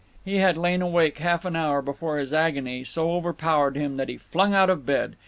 [0.25, 4.17] He had lain awake half an hour before his agony so overpowered him that he
[4.17, 5.15] flung out of bed.